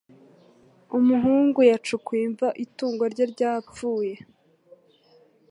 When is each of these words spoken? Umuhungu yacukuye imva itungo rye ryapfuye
Umuhungu 0.97 1.59
yacukuye 1.71 2.21
imva 2.29 2.47
itungo 2.65 3.03
rye 3.13 3.25
ryapfuye 3.33 4.13